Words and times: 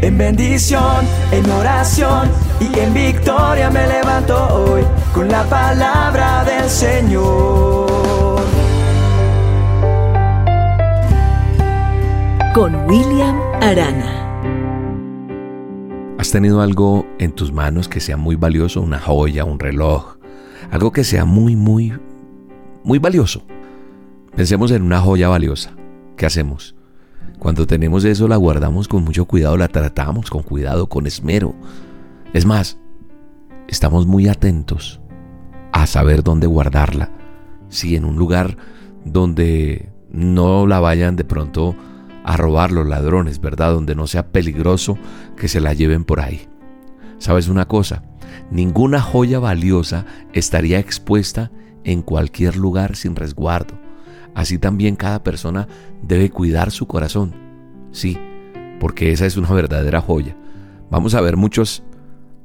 En 0.00 0.16
bendición, 0.16 1.04
en 1.32 1.50
oración 1.50 2.30
y 2.60 2.78
en 2.78 2.94
victoria 2.94 3.68
me 3.68 3.84
levanto 3.84 4.36
hoy 4.54 4.82
con 5.12 5.28
la 5.28 5.42
palabra 5.44 6.44
del 6.44 6.70
Señor. 6.70 8.40
Con 12.54 12.76
William 12.86 13.40
Arana. 13.60 14.24
¿Has 16.16 16.30
tenido 16.30 16.60
algo 16.60 17.04
en 17.18 17.32
tus 17.32 17.52
manos 17.52 17.88
que 17.88 17.98
sea 17.98 18.16
muy 18.16 18.36
valioso? 18.36 18.80
Una 18.80 19.00
joya, 19.00 19.44
un 19.44 19.58
reloj, 19.58 20.16
algo 20.70 20.92
que 20.92 21.02
sea 21.02 21.24
muy, 21.24 21.56
muy, 21.56 21.92
muy 22.84 23.00
valioso. 23.00 23.42
Pensemos 24.36 24.70
en 24.70 24.82
una 24.82 25.00
joya 25.00 25.28
valiosa. 25.28 25.72
¿Qué 26.16 26.24
hacemos? 26.24 26.77
Cuando 27.38 27.66
tenemos 27.66 28.04
eso 28.04 28.26
la 28.26 28.36
guardamos 28.36 28.88
con 28.88 29.04
mucho 29.04 29.26
cuidado, 29.26 29.56
la 29.56 29.68
tratamos 29.68 30.30
con 30.30 30.42
cuidado, 30.42 30.88
con 30.88 31.06
esmero. 31.06 31.54
Es 32.32 32.44
más, 32.44 32.78
estamos 33.68 34.06
muy 34.06 34.28
atentos 34.28 35.00
a 35.72 35.86
saber 35.86 36.24
dónde 36.24 36.46
guardarla. 36.46 37.10
Si 37.68 37.94
en 37.94 38.04
un 38.04 38.16
lugar 38.16 38.56
donde 39.04 39.90
no 40.10 40.66
la 40.66 40.80
vayan 40.80 41.16
de 41.16 41.24
pronto 41.24 41.76
a 42.24 42.36
robar 42.36 42.72
los 42.72 42.86
ladrones, 42.86 43.40
¿verdad? 43.40 43.72
Donde 43.72 43.94
no 43.94 44.06
sea 44.06 44.32
peligroso 44.32 44.98
que 45.36 45.48
se 45.48 45.60
la 45.60 45.74
lleven 45.74 46.04
por 46.04 46.20
ahí. 46.20 46.48
¿Sabes 47.18 47.48
una 47.48 47.66
cosa? 47.68 48.02
Ninguna 48.50 49.00
joya 49.00 49.38
valiosa 49.38 50.06
estaría 50.32 50.78
expuesta 50.78 51.50
en 51.84 52.02
cualquier 52.02 52.56
lugar 52.56 52.96
sin 52.96 53.16
resguardo. 53.16 53.87
Así 54.38 54.56
también 54.56 54.94
cada 54.94 55.24
persona 55.24 55.66
debe 56.00 56.30
cuidar 56.30 56.70
su 56.70 56.86
corazón. 56.86 57.34
Sí, 57.90 58.16
porque 58.78 59.10
esa 59.10 59.26
es 59.26 59.36
una 59.36 59.50
verdadera 59.50 60.00
joya. 60.00 60.36
Vamos 60.92 61.16
a 61.16 61.20
ver 61.20 61.36
muchos 61.36 61.82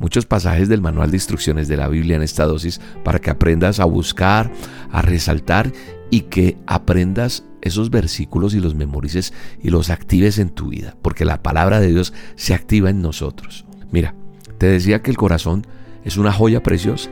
muchos 0.00 0.26
pasajes 0.26 0.68
del 0.68 0.82
manual 0.82 1.12
de 1.12 1.16
instrucciones 1.18 1.68
de 1.68 1.76
la 1.76 1.86
Biblia 1.86 2.16
en 2.16 2.22
esta 2.22 2.44
dosis 2.44 2.80
para 3.04 3.20
que 3.20 3.30
aprendas 3.30 3.78
a 3.78 3.84
buscar, 3.84 4.50
a 4.90 5.00
resaltar 5.00 5.72
y 6.10 6.22
que 6.22 6.58
aprendas 6.66 7.44
esos 7.62 7.90
versículos 7.90 8.52
y 8.54 8.58
los 8.58 8.74
memorices 8.74 9.32
y 9.62 9.70
los 9.70 9.88
actives 9.88 10.40
en 10.40 10.50
tu 10.50 10.70
vida, 10.70 10.96
porque 11.02 11.24
la 11.24 11.40
palabra 11.40 11.78
de 11.78 11.92
Dios 11.92 12.12
se 12.34 12.52
activa 12.52 12.90
en 12.90 13.00
nosotros. 13.00 13.64
Mira, 13.92 14.16
te 14.58 14.66
decía 14.66 15.02
que 15.02 15.12
el 15.12 15.16
corazón 15.16 15.64
es 16.04 16.16
una 16.16 16.32
joya 16.32 16.64
preciosa, 16.64 17.10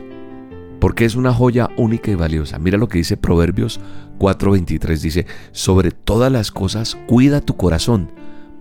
porque 0.85 1.05
es 1.05 1.15
una 1.15 1.33
joya 1.33 1.71
única 1.77 2.11
y 2.11 2.13
valiosa. 2.13 2.59
Mira 2.59 2.77
lo 2.77 2.87
que 2.87 2.99
dice 2.99 3.17
Proverbios 3.17 3.79
4:23, 4.19 5.01
dice, 5.01 5.25
sobre 5.51 5.89
todas 5.89 6.31
las 6.31 6.51
cosas 6.51 6.95
cuida 7.07 7.41
tu 7.41 7.57
corazón, 7.57 8.11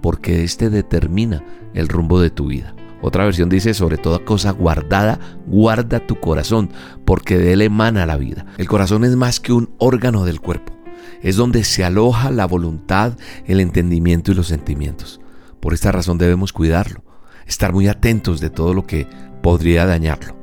porque 0.01 0.43
éste 0.43 0.71
determina 0.71 1.45
el 1.75 1.87
rumbo 1.87 2.19
de 2.23 2.31
tu 2.31 2.47
vida. 2.47 2.75
Otra 3.03 3.27
versión 3.27 3.51
dice, 3.51 3.75
sobre 3.75 3.99
toda 3.99 4.21
cosa 4.21 4.53
guardada, 4.53 5.21
guarda 5.47 6.01
tu 6.01 6.19
corazón, 6.19 6.71
porque 7.05 7.37
de 7.37 7.53
él 7.53 7.61
emana 7.61 8.07
la 8.07 8.17
vida. 8.17 8.47
El 8.57 8.69
corazón 8.69 9.05
es 9.05 9.17
más 9.17 9.39
que 9.39 9.53
un 9.53 9.75
órgano 9.77 10.25
del 10.25 10.41
cuerpo. 10.41 10.73
Es 11.21 11.37
donde 11.37 11.63
se 11.63 11.85
aloja 11.85 12.31
la 12.31 12.47
voluntad, 12.47 13.19
el 13.45 13.61
entendimiento 13.61 14.33
y 14.33 14.35
los 14.35 14.47
sentimientos. 14.47 15.21
Por 15.61 15.75
esta 15.75 15.93
razón 15.93 16.17
debemos 16.17 16.55
cuidarlo, 16.55 17.05
estar 17.47 17.75
muy 17.75 17.87
atentos 17.87 18.41
de 18.41 18.49
todo 18.49 18.73
lo 18.73 18.87
que 18.87 19.07
podría 19.43 19.85
dañarlo. 19.85 20.35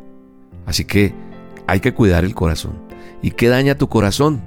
Así 0.67 0.85
que 0.85 1.30
hay 1.71 1.79
que 1.79 1.93
cuidar 1.93 2.25
el 2.25 2.35
corazón. 2.35 2.73
¿Y 3.21 3.31
qué 3.31 3.47
daña 3.47 3.75
tu 3.75 3.87
corazón? 3.87 4.41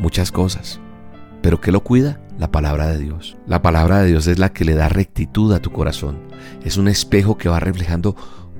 Muchas 0.00 0.32
cosas. 0.32 0.80
¿Pero 1.42 1.60
qué 1.60 1.70
lo 1.70 1.84
cuida? 1.84 2.18
La 2.38 2.50
palabra 2.50 2.88
de 2.88 2.98
Dios. 2.98 3.36
La 3.46 3.60
palabra 3.60 3.98
de 3.98 4.08
Dios 4.08 4.26
es 4.26 4.38
la 4.38 4.54
que 4.54 4.64
le 4.64 4.72
da 4.72 4.88
rectitud 4.88 5.52
a 5.52 5.60
tu 5.60 5.70
corazón. 5.70 6.18
Es 6.64 6.78
un 6.78 6.88
espejo 6.88 7.36
que 7.36 7.50
va 7.50 7.60
reflejando 7.60 8.16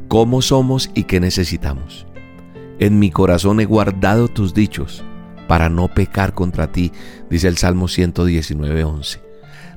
cómo 0.08 0.42
somos 0.42 0.91
y 0.92 1.04
qué 1.04 1.20
necesitamos. 1.20 2.06
En 2.78 2.98
mi 2.98 3.10
corazón 3.10 3.60
he 3.60 3.64
guardado 3.64 4.28
tus 4.28 4.53
dichos 4.53 5.03
para 5.48 5.70
no 5.70 5.88
pecar 5.88 6.34
contra 6.34 6.70
ti, 6.70 6.92
dice 7.31 7.48
el 7.48 7.56
Salmo 7.56 7.87
119.11. 7.87 9.31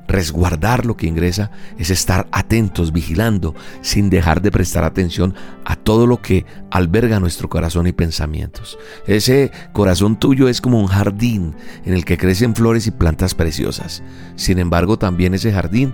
Resguardar 0.08 0.86
lo 0.86 0.96
que 0.96 1.06
ingresa 1.06 1.50
es 1.78 1.90
estar 1.90 2.28
atentos, 2.30 2.92
vigilando, 2.92 3.54
sin 3.80 4.08
dejar 4.08 4.40
de 4.40 4.52
prestar 4.52 4.84
atención 4.84 5.34
a 5.64 5.76
todo 5.76 6.06
lo 6.06 6.22
que 6.22 6.46
alberga 6.70 7.18
nuestro 7.18 7.48
corazón 7.48 7.86
y 7.86 7.92
pensamientos. 7.92 8.78
Ese 9.06 9.50
corazón 9.72 10.18
tuyo 10.18 10.48
es 10.48 10.60
como 10.60 10.80
un 10.80 10.86
jardín 10.86 11.54
en 11.84 11.92
el 11.92 12.04
que 12.04 12.18
crecen 12.18 12.54
flores 12.54 12.86
y 12.86 12.92
plantas 12.92 13.34
preciosas. 13.34 14.02
Sin 14.36 14.58
embargo, 14.58 14.98
también 14.98 15.34
ese 15.34 15.52
jardín 15.52 15.92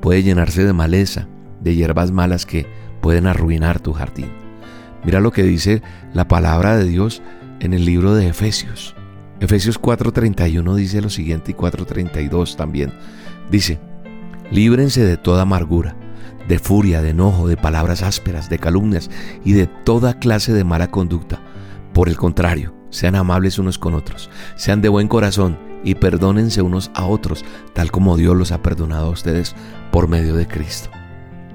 puede 0.00 0.22
llenarse 0.22 0.64
de 0.64 0.72
maleza, 0.72 1.28
de 1.60 1.74
hierbas 1.76 2.10
malas 2.10 2.46
que 2.46 2.66
pueden 3.00 3.26
arruinar 3.26 3.80
tu 3.80 3.92
jardín. 3.92 4.30
Mira 5.04 5.20
lo 5.20 5.32
que 5.32 5.42
dice 5.42 5.82
la 6.12 6.28
palabra 6.28 6.76
de 6.76 6.84
Dios 6.84 7.22
en 7.60 7.74
el 7.74 7.84
libro 7.84 8.14
de 8.14 8.28
Efesios. 8.28 8.94
Efesios 9.42 9.76
4:31 9.76 10.76
dice 10.76 11.02
lo 11.02 11.10
siguiente 11.10 11.50
y 11.50 11.54
4:32 11.54 12.54
también. 12.54 12.92
Dice, 13.50 13.80
líbrense 14.52 15.04
de 15.04 15.16
toda 15.16 15.42
amargura, 15.42 15.96
de 16.46 16.60
furia, 16.60 17.02
de 17.02 17.10
enojo, 17.10 17.48
de 17.48 17.56
palabras 17.56 18.04
ásperas, 18.04 18.48
de 18.48 18.60
calumnias 18.60 19.10
y 19.44 19.54
de 19.54 19.66
toda 19.66 20.20
clase 20.20 20.52
de 20.52 20.62
mala 20.62 20.92
conducta. 20.92 21.40
Por 21.92 22.08
el 22.08 22.16
contrario, 22.16 22.72
sean 22.90 23.16
amables 23.16 23.58
unos 23.58 23.78
con 23.78 23.94
otros, 23.94 24.30
sean 24.54 24.80
de 24.80 24.88
buen 24.88 25.08
corazón 25.08 25.58
y 25.82 25.96
perdónense 25.96 26.62
unos 26.62 26.92
a 26.94 27.06
otros, 27.06 27.44
tal 27.74 27.90
como 27.90 28.16
Dios 28.16 28.36
los 28.36 28.52
ha 28.52 28.62
perdonado 28.62 29.06
a 29.06 29.10
ustedes 29.10 29.56
por 29.90 30.06
medio 30.06 30.36
de 30.36 30.46
Cristo. 30.46 30.88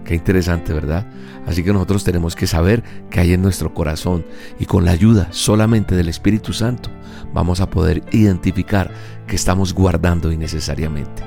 Qué 0.07 0.15
interesante, 0.15 0.71
¿verdad? 0.71 1.05
Así 1.45 1.63
que 1.63 1.73
nosotros 1.73 2.05
tenemos 2.05 2.33
que 2.33 2.47
saber 2.47 2.81
que 3.09 3.19
hay 3.19 3.33
en 3.33 3.41
nuestro 3.41 3.73
corazón 3.73 4.25
y 4.57 4.65
con 4.65 4.85
la 4.85 4.91
ayuda 4.91 5.27
solamente 5.31 5.97
del 5.97 6.07
Espíritu 6.07 6.53
Santo 6.53 6.89
vamos 7.33 7.59
a 7.59 7.69
poder 7.69 8.01
identificar 8.13 8.89
que 9.27 9.35
estamos 9.35 9.73
guardando 9.73 10.31
innecesariamente. 10.31 11.23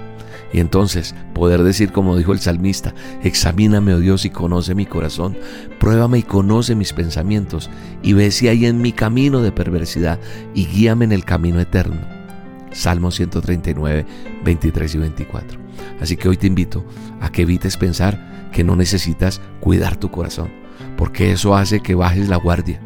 Y 0.55 0.61
entonces 0.61 1.15
poder 1.35 1.63
decir 1.63 1.93
como 1.93 2.17
dijo 2.17 2.33
el 2.33 2.41
salmista, 2.41 2.95
examíname, 3.23 3.93
oh 3.93 4.01
Dios, 4.01 4.25
y 4.25 4.31
conoce 4.31 4.75
mi 4.75 4.87
corazón, 4.87 5.37
pruébame 5.79 6.21
y 6.21 6.23
conoce 6.23 6.75
mis 6.75 6.95
pensamientos, 6.95 7.69
y 8.03 8.15
ve 8.15 8.31
si 8.31 8.49
hay 8.49 8.65
en 8.65 8.81
mi 8.81 8.93
camino 8.93 9.43
de 9.43 9.53
perversidad, 9.53 10.19
y 10.55 10.65
guíame 10.65 11.05
en 11.05 11.13
el 11.13 11.27
camino 11.27 11.61
eterno. 11.61 12.01
Salmo 12.73 13.11
139, 13.11 14.07
23 14.43 14.95
y 14.95 14.99
24. 14.99 15.61
Así 16.01 16.17
que 16.17 16.29
hoy 16.29 16.39
te 16.39 16.47
invito 16.47 16.85
a 17.21 17.31
que 17.31 17.43
evites 17.43 17.77
pensar 17.77 18.31
que 18.51 18.65
no 18.65 18.77
necesitas 18.77 19.41
cuidar 19.61 19.97
tu 19.97 20.11
corazón, 20.11 20.51
porque 20.97 21.33
eso 21.33 21.57
hace 21.57 21.81
que 21.81 21.95
bajes 21.95 22.29
la 22.29 22.37
guardia, 22.37 22.81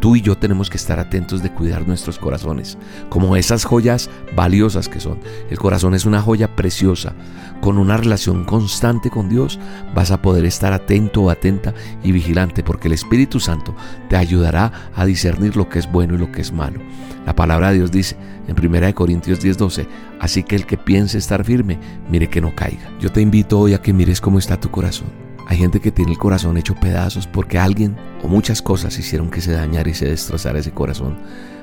Tú 0.00 0.14
y 0.14 0.20
yo 0.20 0.36
tenemos 0.36 0.70
que 0.70 0.76
estar 0.76 1.00
atentos 1.00 1.42
de 1.42 1.50
cuidar 1.50 1.86
nuestros 1.86 2.18
corazones, 2.18 2.78
como 3.08 3.36
esas 3.36 3.64
joyas 3.64 4.08
valiosas 4.36 4.88
que 4.88 5.00
son. 5.00 5.18
El 5.50 5.58
corazón 5.58 5.94
es 5.94 6.04
una 6.04 6.22
joya 6.22 6.54
preciosa. 6.54 7.14
Con 7.60 7.78
una 7.78 7.96
relación 7.96 8.44
constante 8.44 9.10
con 9.10 9.28
Dios 9.28 9.58
vas 9.94 10.12
a 10.12 10.22
poder 10.22 10.44
estar 10.44 10.72
atento 10.72 11.22
o 11.22 11.30
atenta 11.30 11.74
y 12.04 12.12
vigilante, 12.12 12.62
porque 12.62 12.86
el 12.86 12.94
Espíritu 12.94 13.40
Santo 13.40 13.74
te 14.08 14.16
ayudará 14.16 14.90
a 14.94 15.04
discernir 15.04 15.56
lo 15.56 15.68
que 15.68 15.80
es 15.80 15.90
bueno 15.90 16.14
y 16.14 16.18
lo 16.18 16.30
que 16.30 16.42
es 16.42 16.52
malo. 16.52 16.80
La 17.26 17.34
palabra 17.34 17.70
de 17.70 17.78
Dios 17.78 17.90
dice 17.90 18.16
en 18.46 18.54
1 18.56 18.94
Corintios 18.94 19.40
10:12, 19.40 19.88
así 20.20 20.44
que 20.44 20.54
el 20.54 20.64
que 20.64 20.78
piense 20.78 21.18
estar 21.18 21.44
firme, 21.44 21.78
mire 22.08 22.30
que 22.30 22.40
no 22.40 22.54
caiga. 22.54 22.88
Yo 23.00 23.10
te 23.10 23.20
invito 23.20 23.58
hoy 23.58 23.74
a 23.74 23.82
que 23.82 23.92
mires 23.92 24.20
cómo 24.20 24.38
está 24.38 24.60
tu 24.60 24.70
corazón. 24.70 25.27
Hay 25.48 25.56
gente 25.56 25.80
que 25.80 25.90
tiene 25.90 26.12
el 26.12 26.18
corazón 26.18 26.58
hecho 26.58 26.74
pedazos 26.74 27.26
porque 27.26 27.58
alguien 27.58 27.96
o 28.22 28.28
muchas 28.28 28.60
cosas 28.60 28.98
hicieron 28.98 29.30
que 29.30 29.40
se 29.40 29.52
dañara 29.52 29.88
y 29.88 29.94
se 29.94 30.04
destrozara 30.04 30.58
ese 30.58 30.72
corazón. 30.72 31.16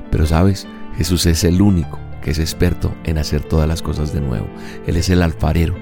Pero 0.10 0.26
sabes, 0.26 0.68
Jesús 0.98 1.28
es 1.28 1.44
el 1.44 1.62
único 1.62 2.00
que 2.24 2.32
es 2.32 2.40
experto 2.40 2.96
en 3.04 3.20
hacer 3.20 3.44
todas 3.44 3.68
las 3.68 3.84
cosas 3.84 4.12
de 4.12 4.22
nuevo. 4.22 4.48
Él 4.88 4.98
es 4.98 5.10
el 5.12 5.22
alfarero, 5.22 5.76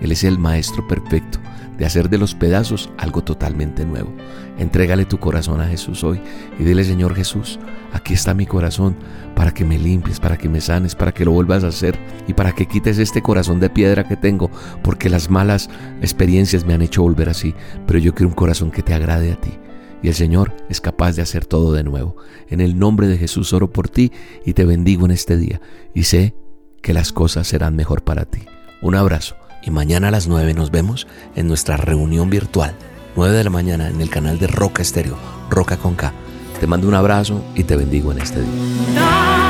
Él 0.00 0.10
es 0.10 0.24
el 0.24 0.38
maestro 0.38 0.88
perfecto 0.88 1.38
de 1.80 1.86
hacer 1.86 2.10
de 2.10 2.18
los 2.18 2.34
pedazos 2.34 2.90
algo 2.98 3.24
totalmente 3.24 3.86
nuevo. 3.86 4.14
Entrégale 4.58 5.06
tu 5.06 5.18
corazón 5.18 5.62
a 5.62 5.66
Jesús 5.66 6.04
hoy 6.04 6.20
y 6.58 6.62
dile, 6.62 6.84
Señor 6.84 7.14
Jesús, 7.14 7.58
aquí 7.94 8.12
está 8.12 8.34
mi 8.34 8.44
corazón 8.44 8.96
para 9.34 9.54
que 9.54 9.64
me 9.64 9.78
limpies, 9.78 10.20
para 10.20 10.36
que 10.36 10.50
me 10.50 10.60
sanes, 10.60 10.94
para 10.94 11.12
que 11.12 11.24
lo 11.24 11.32
vuelvas 11.32 11.64
a 11.64 11.68
hacer 11.68 11.98
y 12.28 12.34
para 12.34 12.52
que 12.52 12.66
quites 12.66 12.98
este 12.98 13.22
corazón 13.22 13.60
de 13.60 13.70
piedra 13.70 14.06
que 14.06 14.18
tengo, 14.18 14.50
porque 14.82 15.08
las 15.08 15.30
malas 15.30 15.70
experiencias 16.02 16.66
me 16.66 16.74
han 16.74 16.82
hecho 16.82 17.00
volver 17.00 17.30
así, 17.30 17.54
pero 17.86 17.98
yo 17.98 18.14
quiero 18.14 18.28
un 18.28 18.34
corazón 18.34 18.70
que 18.70 18.82
te 18.82 18.92
agrade 18.92 19.32
a 19.32 19.40
ti. 19.40 19.58
Y 20.02 20.08
el 20.08 20.14
Señor 20.14 20.54
es 20.68 20.82
capaz 20.82 21.16
de 21.16 21.22
hacer 21.22 21.46
todo 21.46 21.72
de 21.72 21.82
nuevo. 21.82 22.16
En 22.50 22.60
el 22.60 22.78
nombre 22.78 23.06
de 23.06 23.16
Jesús 23.16 23.54
oro 23.54 23.72
por 23.72 23.88
ti 23.88 24.12
y 24.44 24.52
te 24.52 24.66
bendigo 24.66 25.06
en 25.06 25.12
este 25.12 25.38
día. 25.38 25.62
Y 25.94 26.02
sé 26.02 26.34
que 26.82 26.92
las 26.92 27.12
cosas 27.12 27.48
serán 27.48 27.74
mejor 27.74 28.02
para 28.02 28.26
ti. 28.26 28.40
Un 28.82 28.96
abrazo 28.96 29.39
y 29.62 29.70
mañana 29.70 30.08
a 30.08 30.10
las 30.10 30.28
9 30.28 30.54
nos 30.54 30.70
vemos 30.70 31.06
en 31.36 31.48
nuestra 31.48 31.76
reunión 31.76 32.30
virtual. 32.30 32.74
9 33.16 33.36
de 33.36 33.44
la 33.44 33.50
mañana 33.50 33.88
en 33.88 34.00
el 34.00 34.10
canal 34.10 34.38
de 34.38 34.46
Roca 34.46 34.82
Estéreo, 34.82 35.16
Roca 35.48 35.76
con 35.76 35.94
K. 35.94 36.12
Te 36.60 36.66
mando 36.66 36.88
un 36.88 36.94
abrazo 36.94 37.44
y 37.54 37.64
te 37.64 37.76
bendigo 37.76 38.12
en 38.12 38.18
este 38.18 38.40
día. 38.40 39.49